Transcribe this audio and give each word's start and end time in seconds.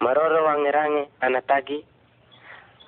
maroro 0.00 0.44
wangerange 0.44 1.08
anatagi. 1.20 1.84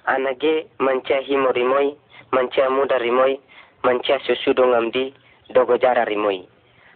Anage 0.07 0.67
mancia 0.79 1.21
himo 1.21 1.53
rimoi 1.53 1.97
mancia 2.33 2.71
muda 2.71 2.99
rimoi 2.99 3.41
mancia 3.83 4.19
susudo 4.27 4.67
ngamdi 4.67 5.15
dogo 5.55 5.79
jara 5.79 6.05
rimoi. 6.05 6.49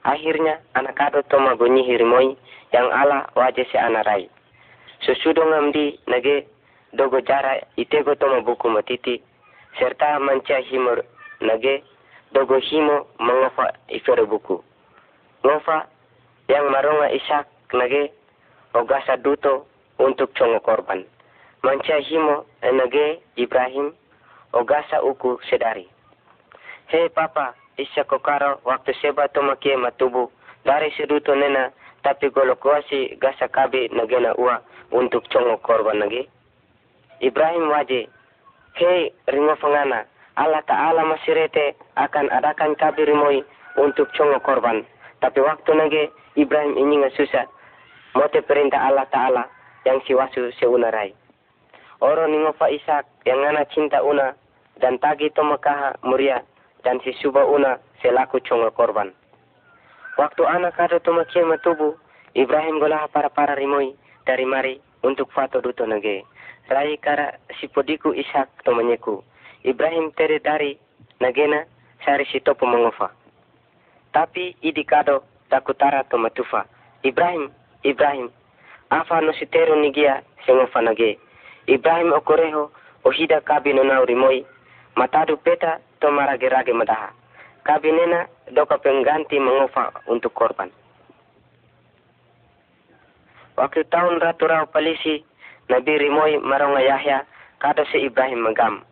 Akhirnya 0.04 0.60
anak 0.74 1.00
ado 1.00 1.22
toma 1.22 1.54
gonyi 1.54 1.96
rimoi 1.96 2.36
yang 2.72 2.90
ala 2.92 3.26
wajah 3.34 3.66
si 3.70 3.78
anarai. 3.78 4.30
Susudo 5.02 5.42
ngamdi 5.42 5.98
nage 6.06 6.46
dogo 6.92 7.20
jara 7.20 7.60
itego 7.76 8.14
toma 8.14 8.40
buku 8.40 8.68
matiti. 8.70 9.22
Serta 9.78 10.18
mancia 10.18 10.58
himo 10.58 10.96
nage 11.40 11.82
dogo 12.32 12.58
himo 12.58 13.06
mengofa 13.18 13.74
ifere 13.88 14.26
buku. 14.26 14.62
Ngofa 15.44 15.86
yang 16.48 16.70
maronga 16.70 17.10
isak 17.10 17.46
nage 17.72 18.12
ogasa 18.74 19.16
duto 19.16 19.66
untuk 20.00 20.32
congo 20.32 20.58
korban. 20.64 21.04
Manca 21.60 22.00
himo 22.00 22.48
enage 22.64 23.20
Ibrahim 23.36 23.92
ogasa 24.56 25.04
uku 25.04 25.36
sedari. 25.52 25.84
Hei 26.88 27.12
papa, 27.12 27.54
isya 27.76 28.08
kokaro 28.08 28.64
waktu 28.64 28.96
seba 28.98 29.28
tomakie 29.28 29.76
matubu 29.76 30.32
dari 30.64 30.88
seduto 30.96 31.36
nena 31.36 31.70
tapi 32.00 32.32
golokwasi 32.32 33.20
gasa 33.20 33.46
kabe 33.52 33.92
nagena 33.92 34.32
ua 34.40 34.64
untuk 34.88 35.28
congo 35.28 35.60
korban 35.60 36.00
nage. 36.00 36.26
Ibrahim 37.20 37.68
waje, 37.68 38.08
hei 38.80 39.12
ringo 39.28 39.52
fangana, 39.60 40.08
Allah 40.40 40.64
Ta'ala 40.64 41.04
masirete 41.04 41.76
akan 42.00 42.32
adakan 42.32 42.72
kabe 42.80 43.04
rimoi 43.04 43.44
untuk 43.76 44.08
congo 44.16 44.40
korban. 44.40 44.80
Tapi 45.20 45.44
waktu 45.44 45.70
nage 45.76 46.02
Ibrahim 46.40 46.80
ini 46.80 47.04
susah, 47.12 47.44
mote 48.16 48.40
perintah 48.48 48.88
Allah 48.88 49.04
Ta'ala 49.12 49.59
yang 49.84 50.00
siwasu 50.04 50.52
seunarai. 50.60 51.14
Oro 52.00 52.24
ningofa 52.24 52.72
Ishak 52.72 53.04
yang 53.28 53.44
ana 53.44 53.68
cinta 53.68 54.00
una 54.00 54.32
dan 54.80 54.96
tagi 54.96 55.28
to 55.36 55.44
makaha 55.44 55.92
muria 56.00 56.40
dan 56.80 56.96
si 57.04 57.12
suba 57.20 57.44
una 57.44 57.76
selaku 58.00 58.40
congo 58.40 58.72
korban. 58.72 59.12
Waktu 60.16 60.42
anak 60.48 60.76
kado 60.76 61.00
to 61.00 61.12
makia 61.12 61.44
matubu, 61.44 61.96
Ibrahim 62.32 62.80
golah 62.80 63.08
para-para 63.12 63.56
rimoi 63.56 63.96
dari 64.24 64.44
mari 64.48 64.80
untuk 65.04 65.28
fato 65.32 65.60
duto 65.60 65.84
nage. 65.84 66.24
Rai 66.72 66.96
kara 66.96 67.36
si 67.60 67.68
podiku 67.68 68.16
Ishak 68.16 68.64
to 68.64 68.72
menyeku. 68.72 69.20
Ibrahim 69.64 70.12
tere 70.16 70.40
dari 70.40 70.80
nagena 71.20 71.68
sari 72.04 72.24
si 72.32 72.40
topo 72.40 72.64
mengofa. 72.64 73.12
Tapi 74.12 74.56
idi 74.64 74.84
kado 74.88 75.24
takutara 75.52 76.04
to 76.08 76.16
matufa. 76.16 76.64
Ibrahim, 77.04 77.52
Ibrahim, 77.84 78.32
afa 78.90 79.20
no 79.20 79.32
sitero 79.32 79.76
nigia 79.76 80.22
sengo 80.46 80.66
fanage. 80.66 81.18
Ibrahim 81.66 82.12
okoreho 82.12 82.70
ohida 83.04 83.40
kabi 83.40 83.72
no 83.72 83.82
nauri 83.84 84.14
moi. 84.14 84.44
Matadu 84.96 85.36
peta 85.36 85.78
to 86.00 86.10
marage 86.10 86.48
rage 86.50 86.72
madaha. 86.72 87.10
Kabi 87.64 87.92
nena 87.92 88.26
doka 88.52 88.78
pengganti 88.78 89.38
mengofa 89.38 89.92
untuk 90.06 90.34
korban. 90.34 90.70
Waktu 93.56 93.84
tahun 93.92 94.20
ratu 94.20 94.48
rau 94.48 94.66
polisi 94.66 95.22
nabi 95.68 95.98
rimoi 95.98 96.40
maronga 96.40 96.80
yahya 96.80 97.26
kado 97.60 97.84
se 97.92 98.00
ibrahim 98.00 98.42
megam 98.42 98.82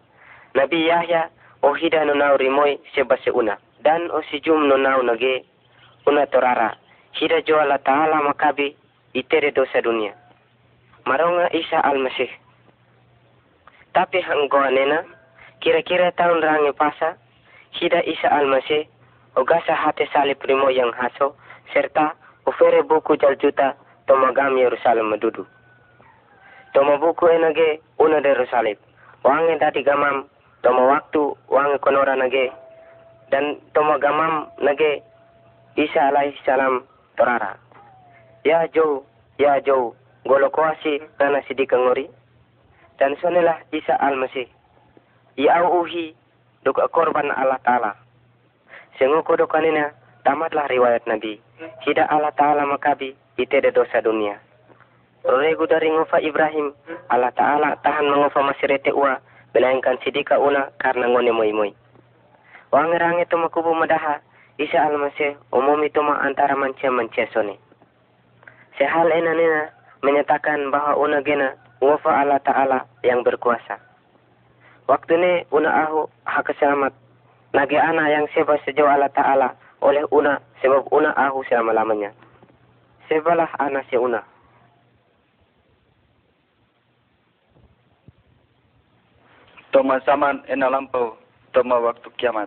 nabi 0.55 0.87
yahya 0.87 1.31
ohida 1.63 2.05
no 2.05 2.15
nauri 2.15 2.49
moi 2.49 2.79
sebase 2.95 3.31
una. 3.35 3.59
Dan 3.83 4.11
o 4.11 4.23
sijum 4.31 4.69
no 4.69 4.77
nau 4.77 5.03
nage 5.03 5.43
una 6.07 6.27
torara. 6.27 6.77
Hida 7.19 7.43
jo 7.43 7.59
Allah 7.59 7.79
Ta'ala 7.83 8.23
makabi 8.23 8.77
itere 9.19 9.51
dosa 9.51 9.83
dunia. 9.83 10.15
Maronga 11.03 11.51
Isa 11.51 11.83
Al-Masih. 11.83 12.31
Tapi 13.91 14.23
hanggo 14.23 14.63
nena, 14.71 15.03
kira-kira 15.59 16.15
tahun 16.15 16.39
rangi 16.39 16.71
pasa, 16.79 17.19
hida 17.75 17.99
Isa 18.07 18.31
Al-Masih, 18.31 18.87
ogasa 19.35 19.75
hati 19.75 20.07
salib 20.15 20.39
primo 20.39 20.71
yang 20.71 20.95
haso, 20.95 21.35
serta 21.75 22.15
ufere 22.47 22.87
buku 22.87 23.19
jal 23.19 23.35
juta 23.43 23.75
tomagam 24.07 24.55
Yerusalem 24.55 25.11
medudu. 25.11 25.43
Toma 26.77 27.01
buku 27.03 27.27
enage 27.27 27.83
una 27.99 28.23
Yerusalem. 28.23 28.79
Wange 29.27 29.59
dati 29.59 29.83
gamam, 29.83 30.31
toma 30.63 30.95
waktu 30.95 31.35
wange 31.51 31.83
konora 31.83 32.15
nage, 32.15 32.55
dan 33.35 33.59
toma 33.75 33.99
gamam 33.99 34.47
nage 34.63 35.03
Isa 35.75 36.11
alaihi 36.13 36.39
salam 36.47 36.87
torara 37.19 37.59
ya 38.49 38.65
jo 38.73 39.05
ya 39.39 39.61
jo 39.63 39.95
golo 40.27 40.51
kuasi 40.51 41.01
kana 41.19 41.43
sidi 41.47 41.65
kangori 41.67 42.11
dan 42.99 43.15
sonilah 43.23 43.63
Isa 43.71 43.95
al-Masih. 43.97 44.51
Ya 45.39 45.63
uhi 45.63 46.13
dok 46.67 46.83
korban 46.91 47.31
Allah 47.31 47.63
taala. 47.63 47.95
Sengo 48.99 49.23
kodo 49.23 49.47
kanina 49.47 49.95
tamatlah 50.27 50.67
riwayat 50.67 51.07
nabi. 51.07 51.39
Hida 51.87 52.11
Allah 52.11 52.35
taala 52.35 52.67
makabi 52.67 53.15
itede 53.39 53.71
dosa 53.71 54.03
dunia. 54.03 54.43
Roregu 55.27 55.67
dari 55.67 55.91
ngofa 55.91 56.23
Ibrahim, 56.23 56.71
Allah 57.11 57.35
Ta'ala 57.35 57.75
tahan 57.83 58.07
mengofa 58.07 58.39
masirete 58.39 58.95
ua, 58.95 59.19
melainkan 59.51 59.99
sidika 60.07 60.39
una 60.39 60.71
karena 60.79 61.11
ngone 61.11 61.35
moi 61.35 61.53
moi. 61.53 61.71
Wangerange 62.71 63.27
to 63.27 63.37
makubu 63.37 63.75
madaha, 63.75 64.23
Isa 64.63 64.79
al-Masih 64.79 65.35
umum 65.51 65.83
itu 65.83 65.99
antara 66.01 66.55
mancia-mancia 66.55 67.27
sone. 67.35 67.59
Sehal 68.79 69.11
ena 69.11 69.35
nena 69.35 69.63
menyatakan 70.07 70.71
bahawa 70.71 70.95
una 71.03 71.19
gena 71.19 71.51
wafa 71.83 72.15
Allah 72.15 72.39
Ta'ala 72.39 72.87
yang 73.03 73.27
berkuasa. 73.27 73.75
Waktu 74.87 75.19
ini 75.19 75.33
una 75.51 75.83
ahu 75.83 76.07
hak 76.23 76.55
selamat. 76.63 76.95
Nage 77.59 77.75
ana 77.75 78.07
yang 78.07 78.31
seba 78.31 78.55
sejauh 78.63 78.87
Allah 78.87 79.11
Ta'ala 79.11 79.51
oleh 79.83 80.07
una 80.15 80.39
sebab 80.63 80.87
una 80.95 81.11
ahu 81.19 81.43
selama-lamanya. 81.51 82.15
Sebalah 83.11 83.51
ana 83.59 83.83
si 83.91 83.99
una. 83.99 84.23
Toma 89.75 89.99
zaman 90.07 90.47
ena 90.47 90.71
lampau, 90.71 91.19
toma 91.51 91.83
waktu 91.83 92.07
kiamat. 92.15 92.47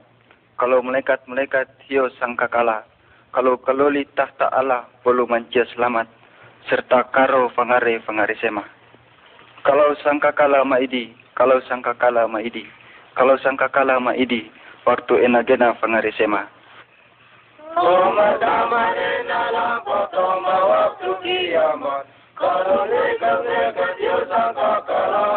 Kalau 0.55 0.79
melekat-melekat 0.79 1.67
hiyo 1.91 2.07
sangka 2.15 2.47
kalah. 2.47 2.87
Kalau 3.35 3.59
kaloli 3.59 4.07
tahta 4.15 4.47
Allah, 4.51 4.87
bolu 5.03 5.23
mancia 5.27 5.63
selamat 5.71 6.20
serta 6.69 7.09
karo 7.09 7.49
fangare 7.55 8.01
fangare 8.05 8.35
sema. 8.37 8.61
Kalau 9.61 9.93
sangka 10.01 10.33
kala 10.33 10.65
maidi, 10.65 11.13
kalau 11.37 11.61
sangka 11.69 11.93
kala 11.93 12.25
maidi, 12.25 12.65
kalau 13.13 13.37
sangka 13.41 13.69
kala 13.69 14.01
maidi, 14.01 14.49
waktu 14.85 15.25
enagena 15.25 15.77
fangare 15.77 16.09
sema. 16.17 16.49
Toma 17.71 18.35
zaman 18.41 18.93
dalam 19.29 19.85
toma 20.11 20.57
waktu 20.65 21.09
kiamat, 21.23 22.03
kalau 22.33 22.83
lekat 22.89 23.37
lekat 23.45 23.93
yo 24.01 24.17
sangka 24.27 24.81
kala. 24.89 25.27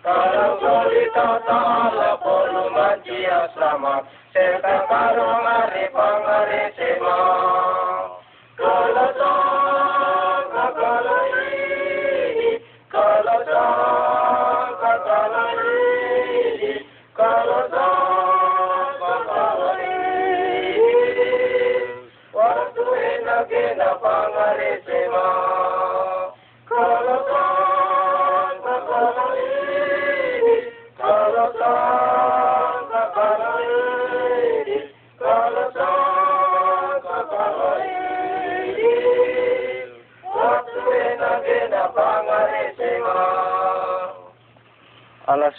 Kalau 0.00 0.56
solita 0.64 1.44
ta'ala 1.44 2.16
polu 2.24 2.72
mancia 2.72 3.52
selamat, 3.52 4.08
serta 4.32 4.88
karo 4.88 5.28
mari 5.44 5.84
fangare 5.92 6.72
sema. 6.72 7.47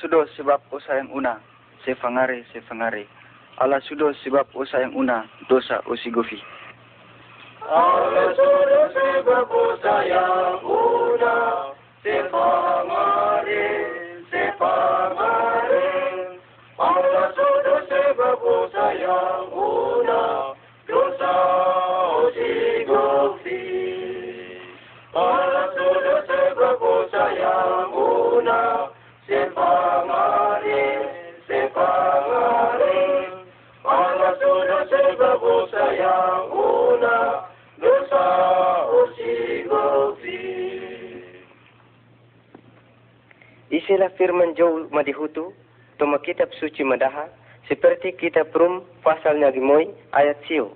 Sudo 0.10 0.26
sebab 0.34 0.58
usaha 0.74 0.98
yang 0.98 1.14
una, 1.14 1.38
sefangare 1.86 2.42
sefangare. 2.50 3.06
Allah 3.62 3.78
sudo 3.86 4.10
sebab 4.26 4.50
usaha 4.58 4.82
yang 4.82 4.98
una, 4.98 5.30
dosa 5.46 5.86
usigofi. 5.86 6.42
Allah 7.62 8.34
sudah 8.34 8.90
sebab 8.90 9.54
saya 9.86 10.58
una 10.66 11.38
sepamare 12.02 13.70
sepamare 14.34 15.49
Isilah 43.90 44.14
firman 44.22 44.54
jauh 44.54 44.86
madihutu, 44.94 45.50
toma 45.98 46.22
kitab 46.22 46.54
suci 46.62 46.86
madaha, 46.86 47.26
seperti 47.66 48.14
kitab 48.22 48.54
rum 48.54 48.86
pasalnya 49.02 49.50
gimoy 49.50 49.90
ayat 50.14 50.38
siu. 50.46 50.70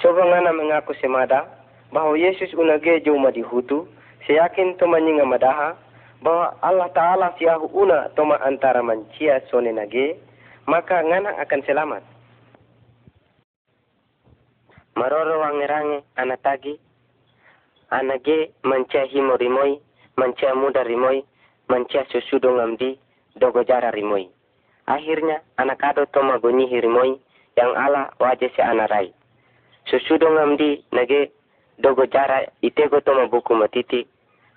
Coba 0.00 0.24
ngana 0.24 0.48
mengaku 0.56 0.96
semada, 0.96 1.44
bahwa 1.92 2.16
Yesus 2.16 2.56
unage 2.56 3.04
jauh 3.04 3.20
madihutu, 3.20 3.84
seyakin 4.24 4.80
toma 4.80 4.96
nyinga 4.96 5.28
madaha, 5.28 5.76
bahwa 6.24 6.56
Allah 6.64 6.88
Ta'ala 6.96 7.36
siahu 7.36 7.68
una 7.68 8.08
toma 8.16 8.40
antara 8.40 8.80
mancia 8.80 9.44
sone 9.52 9.68
nage, 9.68 10.16
maka 10.64 11.04
ngana 11.04 11.36
akan 11.36 11.60
selamat. 11.68 12.00
Maroro 14.96 15.36
wangerange 15.36 16.00
anatagi, 16.16 16.80
anage 17.92 18.56
mancia 18.64 19.04
himo 19.04 19.36
rimoi, 19.36 19.76
mancia 20.16 20.56
muda 20.56 20.80
rimoi, 20.80 21.28
mancia 21.68 22.04
susudo 22.10 22.50
ngamdi, 22.52 22.98
dogo 23.36 23.64
jara 23.64 23.90
rimoi. 23.90 24.28
Akhirnya 24.86 25.42
anak 25.56 25.82
ado 25.84 26.06
toma 26.06 26.38
gonyi 26.38 26.66
rimoi, 26.80 27.20
yang 27.56 27.76
ala 27.76 28.10
wajah 28.18 28.50
se 28.56 28.62
anarai. 28.62 29.12
Susudo 29.86 30.30
ngamdi 30.30 30.84
nage 30.92 31.32
dogo 31.78 32.06
jara 32.06 32.46
itego 32.62 33.00
toma 33.00 33.26
buku 33.26 33.54
matiti, 33.54 34.06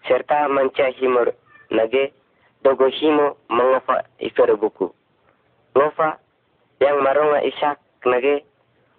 serta 0.08 0.48
mancia 0.48 0.90
himo 0.90 1.26
nage 1.72 2.14
dogo 2.64 2.88
himo 2.88 3.38
mengofa 3.50 4.04
ifere 4.20 4.56
buku. 4.56 4.94
Ngofa 5.76 6.20
yang 6.80 7.02
maronga 7.04 7.44
isak 7.44 7.80
nage 8.06 8.46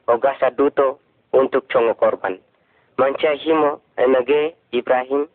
ogasa 0.06 0.50
duto 0.50 0.98
untuk 1.32 1.68
chongo 1.68 1.94
korban. 1.94 2.38
Mancia 2.98 3.32
himo 3.32 3.80
nage 3.96 4.54
Ibrahim 4.72 5.26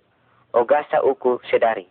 ogasa 0.54 1.04
uku 1.04 1.40
sedari. 1.50 1.88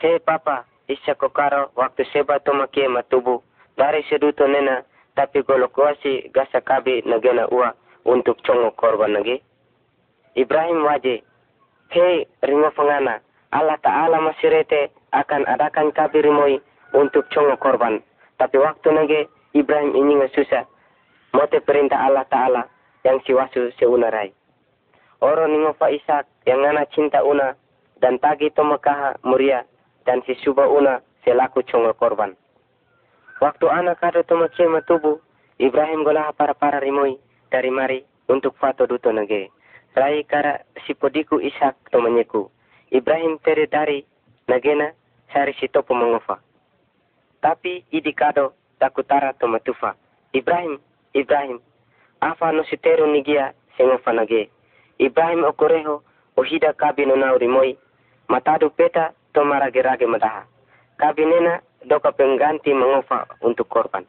Hei 0.00 0.16
papa, 0.16 0.64
isa 0.88 1.12
kokaro 1.12 1.76
waktu 1.76 2.08
seba 2.08 2.40
tomakie 2.40 2.88
matubu 2.88 3.44
dari 3.76 4.00
seduto 4.08 4.48
nena 4.48 4.80
tapi 5.12 5.44
golokwasi 5.44 6.32
gasa 6.32 6.64
kabi 6.64 7.04
nagena 7.04 7.44
ua 7.52 7.76
untuk 8.08 8.40
chongo 8.40 8.72
korban 8.80 9.12
nage. 9.12 9.44
Ibrahim 10.40 10.88
waje, 10.88 11.20
hei 11.92 12.24
ringo 12.40 12.72
fangana, 12.72 13.20
Allah 13.52 13.76
Ta'ala 13.84 14.24
masirete 14.24 14.88
akan 15.12 15.44
adakan 15.44 15.92
kabi 15.92 16.24
rimoi 16.24 16.56
untuk 16.96 17.28
chongo 17.28 17.60
korban. 17.60 18.00
Tapi 18.40 18.56
waktu 18.56 18.88
nage 18.96 19.20
Ibrahim 19.52 19.92
ini 19.92 20.16
susah, 20.32 20.64
mote 21.36 21.60
perintah 21.60 22.08
Allah 22.08 22.24
Ta'ala 22.24 22.64
yang 23.04 23.20
siwasu 23.28 23.68
seunarai. 23.76 24.32
Oro 25.20 25.44
ningo 25.44 25.76
fa 25.76 25.92
Ishak 25.92 26.24
yang 26.48 26.64
ngana 26.64 26.88
cinta 26.88 27.20
una 27.20 27.52
dan 28.00 28.16
tagi 28.16 28.48
tomakaha 28.56 29.20
muria 29.28 29.68
dan 30.06 30.22
si 30.26 30.34
suba 30.40 30.66
selaku 31.24 31.62
chonga 31.68 31.92
korban. 31.92 32.36
Waktu 33.40 33.66
anak 33.72 34.00
kado 34.04 34.20
to 34.24 34.36
makema 34.36 34.84
tubu, 34.84 35.20
Ibrahim 35.56 36.04
golah 36.04 36.32
para-para 36.36 36.80
rimoi 36.80 37.16
dari 37.48 37.72
mari 37.72 38.04
untuk 38.28 38.56
fato 38.60 38.84
duto 38.84 39.12
nage. 39.12 39.48
Rai 39.96 40.24
kara 40.24 40.60
si 40.84 40.92
podiku 40.92 41.40
Ishak 41.40 41.88
menyeku. 41.92 42.52
Ibrahim 42.92 43.40
tere 43.40 43.66
dari 43.66 44.04
nagena 44.44 44.92
sari 45.32 45.56
si 45.56 45.68
topo 45.68 45.96
mengofa. 45.96 46.38
Tapi 47.40 47.84
idi 47.90 48.12
kado 48.12 48.52
takutara 48.76 49.32
to 49.40 49.48
matufa. 49.48 49.96
Ibrahim, 50.36 50.78
Ibrahim, 51.16 51.58
afa 52.20 52.52
no 52.52 52.62
sitero 52.68 53.08
nigia 53.08 53.56
sengofa 53.76 54.12
nage. 54.12 54.52
Ibrahim 55.00 55.48
okoreho 55.48 56.04
ohida 56.36 56.72
kabi 56.76 57.08
no 57.08 57.16
nauri 57.16 57.48
moi. 57.48 57.72
Matadu 58.28 58.70
peta 58.70 59.16
to 59.34 59.40
marage-rage 59.44 60.06
madaha. 60.06 60.44
Kabinena 60.98 61.62
doka 61.86 62.12
pengganti 62.12 62.74
mengofa 62.74 63.24
untuk 63.40 63.68
korban. 63.70 64.04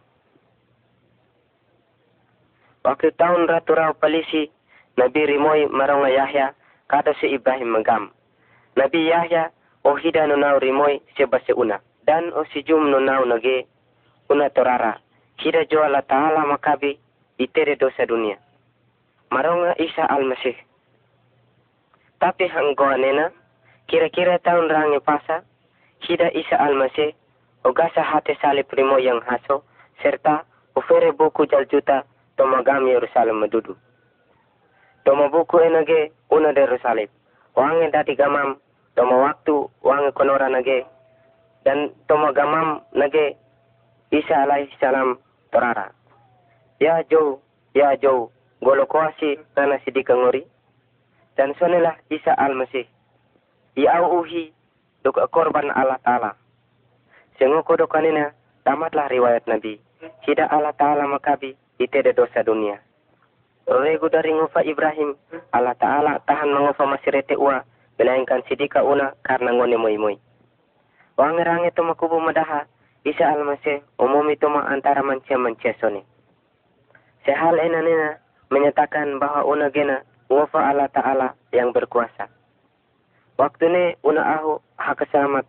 Waktu 2.82 3.14
tahun 3.14 3.46
ratu 3.46 3.78
rau 3.78 3.94
polisi, 3.94 4.50
Nabi 4.98 5.22
Rimoi 5.30 5.70
maronga 5.70 6.10
Yahya 6.10 6.58
kata 6.90 7.14
si 7.22 7.30
Ibrahim 7.30 7.78
megam. 7.78 8.10
Nabi 8.74 9.06
Yahya 9.08 9.54
ohida 9.86 10.26
nunau 10.26 10.58
Rimoi 10.58 11.00
sebasi 11.14 11.54
una. 11.54 11.78
Dan 12.02 12.34
o 12.34 12.42
si 12.50 12.66
jum 12.66 12.90
nunau 12.90 13.24
nage 13.30 13.70
una 14.28 14.50
torara. 14.50 14.98
Hida 15.38 15.70
jo 15.70 15.86
Allah 15.86 16.02
Ta'ala 16.02 16.46
makabi 16.50 16.98
itere 17.38 17.78
dosa 17.78 18.06
dunia. 18.10 18.38
Maronga 19.30 19.78
Isa 19.78 20.04
Al-Masih. 20.10 20.58
Tapi 22.22 22.46
hanggoa 22.46 22.98
nena, 22.98 23.34
kira-kira 23.92 24.40
tahun 24.40 24.72
rangi 24.72 25.04
pasa, 25.04 25.44
hida 26.08 26.32
Isa 26.32 26.56
Al-Masih, 26.56 27.12
ogasa 27.68 28.00
hati 28.00 28.40
salib 28.40 28.72
primo 28.72 28.96
yang 28.96 29.20
haso, 29.28 29.68
serta 30.00 30.48
ufere 30.80 31.12
buku 31.12 31.44
jaljuta 31.52 32.08
tomagam 32.40 32.88
Yerusalem 32.88 33.44
madudu. 33.44 33.76
Toma 35.04 35.28
buku 35.28 35.60
enage 35.60 36.16
una 36.32 36.56
de 36.56 36.64
Yerusalem. 36.64 37.12
Wange 37.52 37.92
dati 37.92 38.16
gamam, 38.16 38.64
toma 38.96 39.28
waktu 39.28 39.68
wange 39.84 40.16
konora 40.16 40.48
nage, 40.48 40.88
dan 41.68 41.92
toma 42.08 42.32
gamam 42.32 42.80
nage 42.96 43.36
Isa 44.16 44.48
alaihi 44.48 44.72
salam 44.80 45.20
torara. 45.52 45.92
Ya 46.80 47.04
jo, 47.12 47.44
ya 47.76 48.00
jo, 48.00 48.32
golokoasi 48.64 49.36
nana 49.60 49.84
sidika 49.84 50.16
ngori, 50.16 50.48
dan 51.36 51.52
sonelah 51.60 52.00
Isa 52.08 52.32
Al-Masih 52.40 52.88
uhi 53.78 54.52
dok 55.04 55.18
korban 55.32 55.72
Allah 55.72 56.00
Ta'ala. 56.04 56.32
Sengoko 57.40 57.78
dokanina 57.80 58.36
tamatlah 58.68 59.10
riwayat 59.10 59.48
Nabi. 59.48 59.80
Tidak 60.26 60.50
Allah 60.50 60.74
Ta'ala 60.76 61.08
makabi 61.08 61.56
itede 61.82 62.14
dosa 62.14 62.46
dunia. 62.46 62.78
Regu 63.70 64.10
dari 64.10 64.34
ngufa 64.34 64.66
Ibrahim, 64.66 65.14
Allah 65.54 65.78
Ta'ala 65.78 66.20
tahan 66.26 66.50
mengufa 66.50 66.84
masirete 66.90 67.38
ua, 67.38 67.62
melainkan 67.96 68.42
sidika 68.50 68.82
una 68.82 69.14
karena 69.22 69.54
ngone 69.54 69.78
moi-moi. 69.78 70.18
Wangerange 71.16 71.70
toma 71.78 71.94
kubu 71.94 72.18
madaha, 72.18 72.66
Isa 73.06 73.30
al-Masih 73.30 73.82
umumi 74.02 74.38
toma 74.38 74.66
antara 74.70 75.02
mancia-mancia 75.06 75.78
sone. 75.78 76.06
Sehal 77.26 77.58
enanina 77.62 78.18
menyatakan 78.50 79.22
bahwa 79.22 79.46
una 79.46 79.70
gena 79.70 80.02
ngufa 80.30 80.60
Allah 80.60 80.90
Ta'ala 80.90 81.28
yang 81.54 81.70
berkuasa. 81.70 82.41
Waktu 83.40 83.66
ni 83.72 83.84
una 84.04 84.40
ahu 84.40 84.60
hak 84.76 85.08
selamat. 85.12 85.46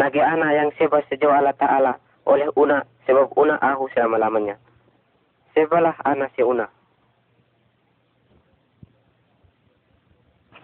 Nagi 0.00 0.18
ana 0.24 0.48
yang 0.56 0.72
sebab 0.80 1.04
sejauh 1.06 1.30
Allah 1.30 1.54
Ta'ala 1.54 1.92
oleh 2.24 2.48
una 2.56 2.82
sebab 3.04 3.30
una 3.36 3.60
ahu 3.60 3.86
selama-lamanya. 3.92 4.56
Sebalah 5.52 5.94
ana 6.02 6.32
si 6.32 6.40
una. 6.42 6.66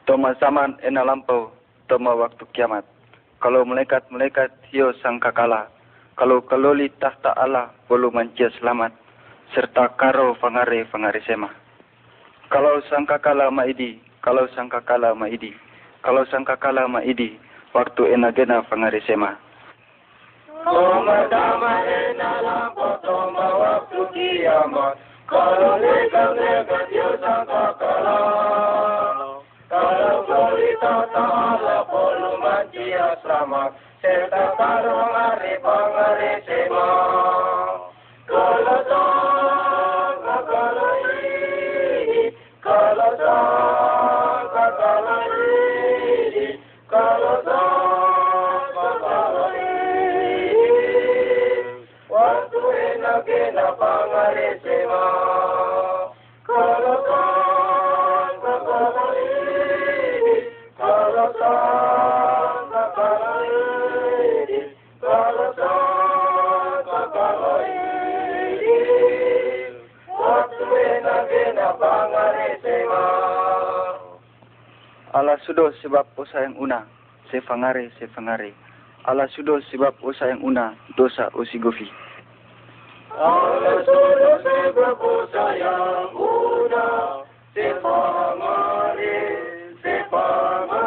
Toma 0.09 0.33
zaman 0.41 0.81
ena 0.81 1.05
lampau, 1.05 1.53
toma 1.93 2.17
waktu 2.17 2.41
kiamat. 2.57 2.89
Kalau 3.39 3.69
melekat-melekat 3.69 4.51
hiyo 4.73 4.97
sangka 5.05 5.31
kalah. 5.31 5.69
Kalau 6.17 6.43
kaloli 6.43 6.89
tahta 6.99 7.37
Allah 7.37 7.71
bolu 7.87 8.09
mancia 8.09 8.49
selamat. 8.59 8.91
Serta 9.53 9.93
karo 9.95 10.35
fangare-fangare 10.41 11.21
sema. 11.29 11.53
Kalau 12.49 12.81
sangka 12.89 13.21
kalah 13.21 13.53
maidi, 13.53 14.01
kalau 14.25 14.49
sangka 14.57 14.81
kalah 14.85 15.13
maidi 15.13 15.53
kalau 16.09 16.25
sangka 16.33 16.57
kala 16.57 16.89
ma 16.89 17.05
idi 17.05 17.37
waktu 17.77 18.17
ena 18.17 18.33
gena 18.33 18.65
pangari 18.65 18.97
sema. 19.05 19.37
Toma 20.65 21.29
dama 21.29 21.85
ena 21.85 22.31
lampo 22.41 22.97
toma 23.05 23.47
waktu 23.61 24.09
kiamat. 24.17 24.97
Kalau 25.29 25.77
lekat 25.77 26.33
lekat 26.33 26.85
dia 26.89 27.13
sangka 27.21 27.77
kala. 27.77 28.21
Kalau 29.69 30.25
solita 30.25 31.13
ta'ala 31.13 31.85
polu 31.85 32.41
mancia 32.41 33.13
selamat. 33.21 33.77
Serta 34.01 34.57
karong 34.57 35.08
sudo 75.59 75.75
sebab 75.83 76.07
posa 76.15 76.47
yang 76.47 76.55
una. 76.55 76.87
Se 77.35 77.43
fangare, 77.43 77.91
se 77.99 78.07
fangare. 78.15 78.55
ala 79.11 79.27
sudo 79.35 79.59
sebab 79.75 79.91
usa 80.07 80.31
yang 80.31 80.39
una 80.47 80.79
dosa 80.95 81.27
usigofi. 81.35 81.91
Allah 83.19 83.83
sudah 83.83 84.39
sebab 84.47 85.03
sayang 85.35 86.15
una 86.15 86.87
sepamare 87.51 89.19
sepamare 89.83 90.78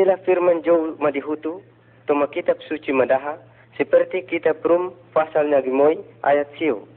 Isilah 0.00 0.16
firman 0.24 0.64
jauh 0.64 0.96
madihutu, 0.96 1.60
toma 2.08 2.24
kitab 2.32 2.56
suci 2.64 2.88
madaha, 2.88 3.36
seperti 3.76 4.24
kitab 4.24 4.64
rum 4.64 4.96
pasalnya 5.12 5.60
gimoy 5.60 6.00
ayat 6.24 6.48
siu. 6.56 6.88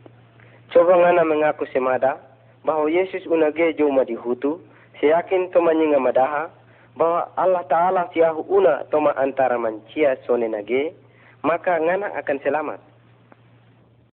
Coba 0.72 0.96
ngana 0.96 1.28
mengaku 1.28 1.68
semada, 1.76 2.16
bahwa 2.64 2.88
Yesus 2.88 3.28
unage 3.28 3.76
jauh 3.76 3.92
madihutu, 3.92 4.64
seyakin 5.04 5.52
toma 5.52 5.76
nyinga 5.76 6.00
madaha, 6.00 6.48
bahwa 6.96 7.28
Allah 7.36 7.68
Ta'ala 7.68 8.08
siahu 8.16 8.40
una 8.48 8.88
toma 8.88 9.12
antara 9.20 9.60
mancia 9.60 10.16
sone 10.24 10.48
nage, 10.48 10.96
maka 11.44 11.76
ngana 11.84 12.08
akan 12.24 12.40
selamat. 12.40 12.80